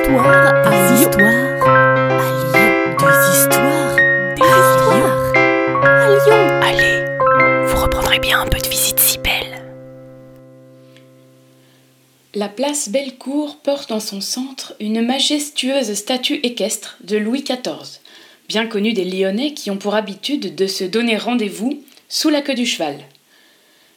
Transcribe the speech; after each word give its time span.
histoires 0.00 0.54
à 0.54 0.70
Lyon. 0.94 1.10
à 1.62 1.76
Lyon. 2.32 2.96
Des 2.98 3.38
histoires, 3.38 3.96
des 4.34 4.42
histoires 4.42 5.32
à 5.84 6.08
Lyon. 6.08 6.42
Allez, 6.62 7.66
vous 7.66 7.82
reprendrez 7.82 8.18
bien 8.18 8.40
un 8.40 8.46
peu 8.46 8.58
de 8.58 8.68
visite 8.68 8.98
si 8.98 9.18
belle. 9.18 9.62
La 12.34 12.48
place 12.48 12.88
Bellecour 12.88 13.58
porte 13.62 13.92
en 13.92 14.00
son 14.00 14.20
centre 14.20 14.74
une 14.80 15.04
majestueuse 15.04 15.92
statue 15.92 16.40
équestre 16.42 16.96
de 17.02 17.18
Louis 17.18 17.42
XIV, 17.42 18.00
bien 18.48 18.66
connue 18.66 18.92
des 18.92 19.04
Lyonnais 19.04 19.52
qui 19.52 19.70
ont 19.70 19.76
pour 19.76 19.94
habitude 19.94 20.54
de 20.54 20.66
se 20.66 20.84
donner 20.84 21.18
rendez-vous 21.18 21.82
sous 22.08 22.30
la 22.30 22.40
queue 22.40 22.54
du 22.54 22.66
cheval. 22.66 22.96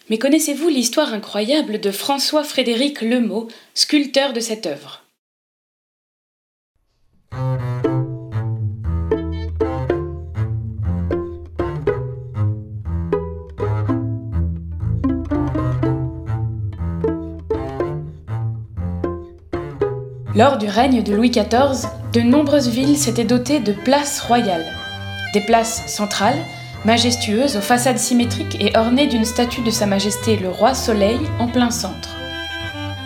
Mais 0.10 0.18
connaissez-vous 0.18 0.68
l'histoire 0.68 1.14
incroyable 1.14 1.80
de 1.80 1.92
François-Frédéric 1.92 3.02
Lemot, 3.02 3.48
sculpteur 3.74 4.34
de 4.34 4.42
cette 4.42 4.66
œuvre? 4.66 5.03
Lors 20.36 20.58
du 20.58 20.68
règne 20.68 21.04
de 21.04 21.14
Louis 21.14 21.30
XIV, 21.30 21.88
de 22.12 22.22
nombreuses 22.22 22.68
villes 22.68 22.98
s'étaient 22.98 23.24
dotées 23.24 23.60
de 23.60 23.72
places 23.72 24.20
royales. 24.20 24.66
Des 25.32 25.42
places 25.42 25.84
centrales, 25.86 26.40
majestueuses 26.86 27.56
aux 27.56 27.62
façades 27.62 28.00
symétriques 28.00 28.58
et 28.60 28.76
ornées 28.76 29.06
d'une 29.06 29.26
statue 29.26 29.62
de 29.62 29.70
Sa 29.70 29.86
Majesté 29.86 30.38
le 30.38 30.50
Roi 30.50 30.74
Soleil 30.74 31.20
en 31.38 31.48
plein 31.48 31.70
centre. 31.70 32.16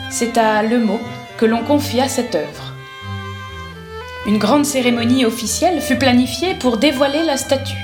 C'est 0.10 0.38
à 0.38 0.64
Le 0.64 0.80
Mot 0.80 1.02
que 1.38 1.46
l'on 1.46 1.64
confia 1.64 2.08
cette 2.08 2.34
œuvre. 2.34 2.74
Une 4.26 4.38
grande 4.38 4.66
cérémonie 4.66 5.26
officielle 5.26 5.82
fut 5.82 5.98
planifiée 5.98 6.56
pour 6.56 6.78
dévoiler 6.78 7.26
la 7.26 7.36
statue. 7.36 7.78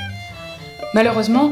Malheureusement, 0.93 1.51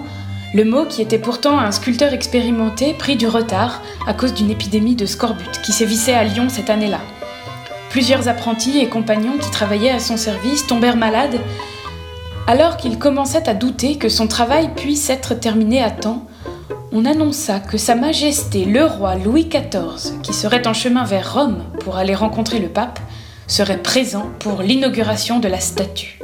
le 0.53 0.63
mot, 0.63 0.85
qui 0.85 1.01
était 1.01 1.19
pourtant 1.19 1.59
un 1.59 1.71
sculpteur 1.71 2.13
expérimenté, 2.13 2.93
prit 2.93 3.17
du 3.17 3.27
retard 3.27 3.81
à 4.07 4.13
cause 4.13 4.33
d'une 4.33 4.49
épidémie 4.49 4.95
de 4.95 5.05
scorbut 5.05 5.61
qui 5.61 5.73
sévissait 5.73 6.13
à 6.13 6.23
Lyon 6.23 6.47
cette 6.47 6.69
année-là. 6.69 7.01
Plusieurs 7.91 8.29
apprentis 8.29 8.79
et 8.79 8.87
compagnons 8.87 9.37
qui 9.37 9.51
travaillaient 9.51 9.91
à 9.91 9.99
son 9.99 10.15
service 10.15 10.65
tombèrent 10.65 10.95
malades. 10.95 11.41
Alors 12.47 12.77
qu'il 12.77 12.97
commençait 12.97 13.49
à 13.49 13.53
douter 13.53 13.97
que 13.97 14.07
son 14.07 14.27
travail 14.27 14.69
puisse 14.77 15.09
être 15.09 15.33
terminé 15.33 15.83
à 15.83 15.91
temps, 15.91 16.25
on 16.93 17.03
annonça 17.03 17.59
que 17.59 17.77
Sa 17.77 17.95
Majesté 17.95 18.63
le 18.63 18.85
roi 18.85 19.15
Louis 19.15 19.49
XIV, 19.49 20.21
qui 20.23 20.33
serait 20.33 20.67
en 20.67 20.73
chemin 20.73 21.03
vers 21.03 21.33
Rome 21.33 21.65
pour 21.81 21.97
aller 21.97 22.15
rencontrer 22.15 22.59
le 22.59 22.69
pape, 22.69 22.99
serait 23.45 23.81
présent 23.81 24.27
pour 24.39 24.61
l'inauguration 24.61 25.39
de 25.39 25.49
la 25.49 25.59
statue. 25.59 26.19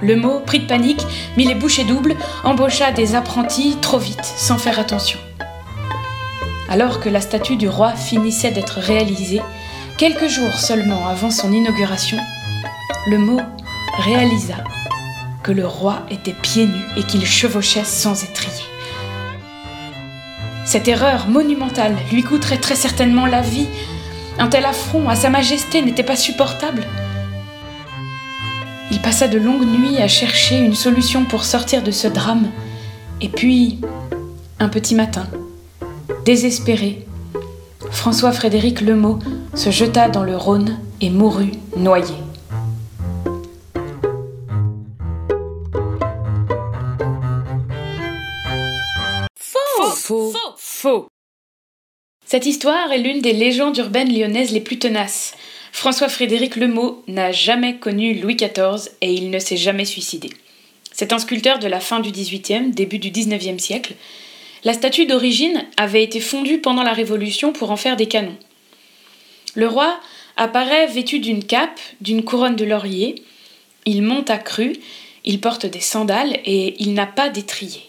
Le 0.00 0.14
mot, 0.14 0.38
pris 0.38 0.60
de 0.60 0.66
panique, 0.66 1.04
mit 1.36 1.46
les 1.46 1.56
bouchées 1.56 1.84
doubles, 1.84 2.14
embaucha 2.44 2.92
des 2.92 3.16
apprentis 3.16 3.76
trop 3.80 3.98
vite, 3.98 4.24
sans 4.24 4.58
faire 4.58 4.78
attention. 4.78 5.18
Alors 6.68 7.00
que 7.00 7.08
la 7.08 7.20
statue 7.20 7.56
du 7.56 7.68
roi 7.68 7.92
finissait 7.92 8.50
d'être 8.50 8.80
réalisée, 8.80 9.40
quelques 9.98 10.28
jours 10.28 10.54
seulement 10.54 11.06
avant 11.06 11.30
son 11.30 11.52
inauguration, 11.52 12.18
le 13.06 13.18
mot 13.18 13.40
réalisa 13.98 14.56
que 15.46 15.52
le 15.52 15.66
roi 15.66 16.02
était 16.10 16.32
pieds 16.32 16.66
nus 16.66 16.84
et 16.96 17.04
qu'il 17.04 17.24
chevauchait 17.24 17.84
sans 17.84 18.24
étrier. 18.24 18.64
Cette 20.64 20.88
erreur 20.88 21.28
monumentale 21.28 21.94
lui 22.10 22.24
coûterait 22.24 22.58
très 22.58 22.74
certainement 22.74 23.26
la 23.26 23.42
vie. 23.42 23.68
Un 24.40 24.48
tel 24.48 24.64
affront 24.64 25.08
à 25.08 25.14
Sa 25.14 25.30
Majesté 25.30 25.82
n'était 25.82 26.02
pas 26.02 26.16
supportable. 26.16 26.82
Il 28.90 29.00
passa 29.00 29.28
de 29.28 29.38
longues 29.38 29.68
nuits 29.68 29.98
à 29.98 30.08
chercher 30.08 30.58
une 30.58 30.74
solution 30.74 31.24
pour 31.24 31.44
sortir 31.44 31.84
de 31.84 31.92
ce 31.92 32.08
drame. 32.08 32.50
Et 33.20 33.28
puis, 33.28 33.78
un 34.58 34.68
petit 34.68 34.96
matin, 34.96 35.28
Désespéré, 36.26 37.06
François-Frédéric 37.92 38.80
Lemot 38.80 39.20
se 39.54 39.70
jeta 39.70 40.08
dans 40.08 40.24
le 40.24 40.36
Rhône 40.36 40.80
et 41.00 41.08
mourut 41.08 41.52
noyé. 41.76 42.16
Faux, 49.38 49.90
Faux, 49.94 50.32
faux. 50.56 51.06
Cette 52.26 52.46
histoire 52.46 52.90
est 52.90 52.98
l'une 52.98 53.20
des 53.22 53.32
légendes 53.32 53.78
urbaines 53.78 54.12
lyonnaises 54.12 54.50
les 54.50 54.60
plus 54.60 54.80
tenaces. 54.80 55.36
François-Frédéric 55.70 56.56
Lemot 56.56 57.04
n'a 57.06 57.30
jamais 57.30 57.76
connu 57.76 58.14
Louis 58.14 58.34
XIV 58.34 58.90
et 59.00 59.12
il 59.12 59.30
ne 59.30 59.38
s'est 59.38 59.56
jamais 59.56 59.84
suicidé. 59.84 60.30
C'est 60.90 61.12
un 61.12 61.20
sculpteur 61.20 61.60
de 61.60 61.68
la 61.68 61.78
fin 61.78 62.00
du 62.00 62.10
XVIIIe, 62.10 62.72
début 62.72 62.98
du 62.98 63.10
XIXe 63.10 63.62
siècle, 63.62 63.94
la 64.66 64.72
statue 64.72 65.06
d'origine 65.06 65.64
avait 65.76 66.02
été 66.02 66.18
fondue 66.18 66.58
pendant 66.58 66.82
la 66.82 66.92
Révolution 66.92 67.52
pour 67.52 67.70
en 67.70 67.76
faire 67.76 67.94
des 67.94 68.08
canons. 68.08 68.36
Le 69.54 69.68
roi 69.68 70.00
apparaît 70.36 70.88
vêtu 70.88 71.20
d'une 71.20 71.44
cape, 71.44 71.78
d'une 72.00 72.24
couronne 72.24 72.56
de 72.56 72.64
laurier, 72.64 73.22
il 73.84 74.02
monte 74.02 74.28
à 74.28 74.38
cru, 74.38 74.72
il 75.24 75.40
porte 75.40 75.66
des 75.66 75.78
sandales 75.78 76.40
et 76.44 76.74
il 76.82 76.94
n'a 76.94 77.06
pas 77.06 77.28
d'étrier. 77.28 77.80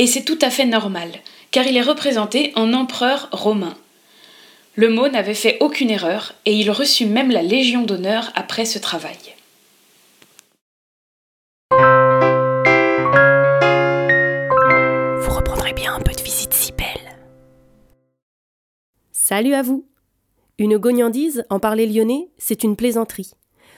Et 0.00 0.08
c'est 0.08 0.24
tout 0.24 0.40
à 0.42 0.50
fait 0.50 0.66
normal, 0.66 1.08
car 1.52 1.68
il 1.68 1.76
est 1.76 1.82
représenté 1.82 2.50
en 2.56 2.72
empereur 2.72 3.28
romain. 3.30 3.76
Le 4.74 4.88
mot 4.88 5.06
n'avait 5.06 5.34
fait 5.34 5.58
aucune 5.60 5.90
erreur 5.90 6.34
et 6.46 6.52
il 6.52 6.72
reçut 6.72 7.06
même 7.06 7.30
la 7.30 7.42
Légion 7.42 7.82
d'honneur 7.82 8.32
après 8.34 8.64
ce 8.64 8.80
travail. 8.80 9.37
Reprendrez 15.38 15.72
bien 15.72 15.94
un 15.94 16.00
peu 16.00 16.12
de 16.12 16.20
visite 16.20 16.52
si 16.52 16.72
belle. 16.72 17.16
Salut 19.12 19.54
à 19.54 19.62
vous 19.62 19.86
Une 20.58 20.78
gognandise, 20.78 21.44
en 21.48 21.60
parler 21.60 21.86
lyonnais, 21.86 22.28
c'est 22.38 22.64
une 22.64 22.74
plaisanterie. 22.74 23.30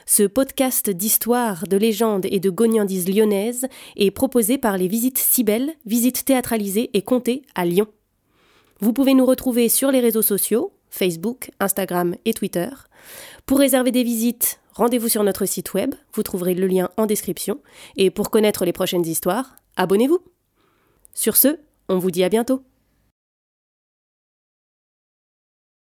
Ce 0.07 0.23
podcast 0.23 0.89
d'histoire, 0.89 1.67
de 1.67 1.77
légendes 1.77 2.25
et 2.31 2.39
de 2.39 2.49
gognandises 2.49 3.07
lyonnaises 3.07 3.67
est 3.95 4.09
proposé 4.09 4.57
par 4.57 4.75
les 4.79 4.87
Visites 4.87 5.19
Cybelles, 5.19 5.73
visites 5.85 6.25
théâtralisées 6.25 6.89
et 6.95 7.03
comptées 7.03 7.43
à 7.53 7.65
Lyon. 7.65 7.85
Vous 8.79 8.91
pouvez 8.91 9.13
nous 9.13 9.27
retrouver 9.27 9.69
sur 9.69 9.91
les 9.91 9.99
réseaux 9.99 10.23
sociaux, 10.23 10.73
Facebook, 10.89 11.51
Instagram 11.59 12.15
et 12.25 12.33
Twitter. 12.33 12.69
Pour 13.45 13.59
réserver 13.59 13.91
des 13.91 14.03
visites, 14.03 14.59
rendez-vous 14.73 15.09
sur 15.09 15.23
notre 15.23 15.45
site 15.45 15.75
web, 15.75 15.93
vous 16.13 16.23
trouverez 16.23 16.55
le 16.55 16.65
lien 16.65 16.89
en 16.97 17.05
description. 17.05 17.59
Et 17.97 18.09
pour 18.09 18.31
connaître 18.31 18.65
les 18.65 18.73
prochaines 18.73 19.05
histoires, 19.05 19.57
abonnez-vous. 19.75 20.30
Sur 21.13 21.37
ce, 21.37 21.59
on 21.89 21.97
vous 21.97 22.11
dit 22.11 22.23
à 22.23 22.29
bientôt. 22.29 22.63